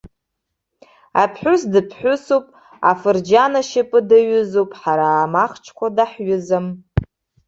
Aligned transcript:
Аԥҳәыс 1.21 1.61
дыԥҳәысуп, 1.71 2.45
афырџьан 2.89 3.53
ашьапы 3.59 3.99
даҩызоуп, 4.07 4.71
ҳара 4.81 5.07
амахҽқәа 5.23 5.87
даҳҩызам. 5.95 6.67